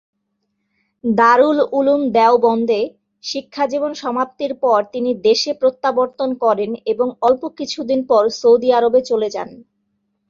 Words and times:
দারুল 1.03 1.57
উলুম 1.77 2.01
দেওবন্দে 2.15 2.81
শিক্ষাজীবন 3.23 3.91
সমাপ্তির 4.03 4.53
পর 4.63 4.79
তিনি 4.93 5.11
দেশে 5.27 5.51
প্রত্যাবর্তন 5.61 6.29
করেন 6.43 6.71
এবং 6.91 7.07
অল্প 7.21 7.43
কিছুদিন 7.59 7.99
পর 8.09 8.23
সৌদি 8.39 8.69
আরবে 8.77 8.99
চলে 9.09 9.27
যান। 9.35 9.49